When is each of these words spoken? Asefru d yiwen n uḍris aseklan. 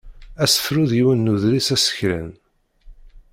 Asefru 0.43 0.83
d 0.89 0.91
yiwen 0.97 1.19
n 1.25 1.31
uḍris 1.33 1.67
aseklan. 1.75 2.29